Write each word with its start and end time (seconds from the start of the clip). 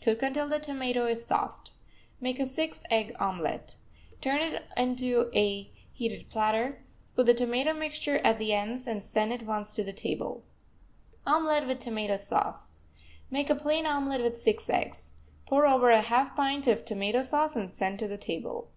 Cook 0.00 0.22
until 0.22 0.48
the 0.48 0.58
tomato 0.58 1.04
is 1.06 1.26
soft. 1.26 1.72
Make 2.18 2.40
a 2.40 2.46
six 2.46 2.84
egg 2.90 3.14
omelet. 3.20 3.76
Turn 4.22 4.40
it 4.40 4.62
onto 4.78 5.30
a 5.34 5.70
heated 5.92 6.30
platter, 6.30 6.82
put 7.14 7.26
the 7.26 7.34
tomato 7.34 7.74
mixture 7.74 8.16
at 8.20 8.38
the 8.38 8.54
ends, 8.54 8.86
and 8.86 9.04
send 9.04 9.30
at 9.34 9.42
once 9.42 9.74
to 9.74 9.84
the 9.84 9.92
table. 9.92 10.42
OMELET 11.26 11.66
WITH 11.66 11.80
TOMATO 11.80 12.16
SAUCE 12.16 12.80
Make 13.30 13.50
a 13.50 13.54
plain 13.54 13.84
omelet 13.84 14.22
with 14.22 14.40
six 14.40 14.70
eggs. 14.70 15.12
Pour 15.44 15.66
over 15.66 15.90
a 15.90 16.00
half 16.00 16.34
pint 16.34 16.66
of 16.66 16.86
tomato 16.86 17.20
sauce, 17.20 17.54
and 17.54 17.68
send 17.68 17.98
to 17.98 18.08
the 18.08 18.16
table. 18.16 18.70